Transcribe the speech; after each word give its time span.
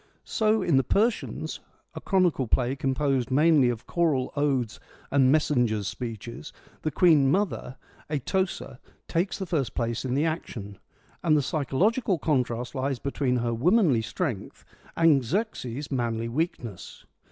So 0.25 0.63
in 0.63 0.77
the 0.77 0.83
Persians, 0.83 1.59
a 1.93 2.01
chronicle 2.01 2.47
play 2.47 2.75
composed 2.75 3.29
mainly 3.29 3.69
of 3.69 3.85
choral 3.85 4.33
odes 4.35 4.79
and 5.11 5.31
messengers' 5.31 5.87
speeches, 5.87 6.51
the 6.81 6.89
queen 6.89 7.29
mother, 7.29 7.77
Atossa, 8.09 8.79
takes 9.07 9.37
the 9.37 9.45
first 9.45 9.75
place 9.75 10.03
in 10.03 10.15
the 10.15 10.25
action, 10.25 10.79
and 11.21 11.37
the 11.37 11.43
psychological 11.43 12.17
contrast 12.17 12.73
lies 12.73 12.97
between 12.97 13.35
her 13.35 13.53
womanly 13.53 14.01
strength 14.01 14.65
and 14.97 15.23
Xerxes' 15.23 15.91
manly 15.91 16.27
weakness. 16.27 17.05